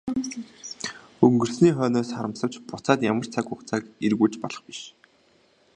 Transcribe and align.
Өнгөрсний 1.25 1.73
хойноос 1.77 2.09
харамсавч 2.15 2.53
буцаад 2.69 2.99
ямар 3.11 3.25
цаг 3.33 3.45
хугацааг 3.47 3.83
эргүүлж 4.07 4.35
болох 4.41 4.61
биш. 4.67 4.79